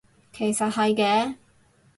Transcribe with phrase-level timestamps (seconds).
[0.33, 1.35] 其實係嘅